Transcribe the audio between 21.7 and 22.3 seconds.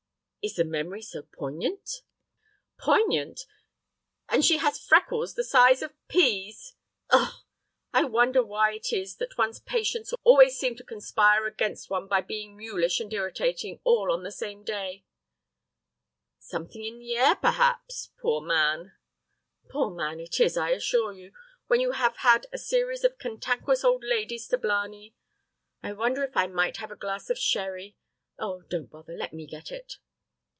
you have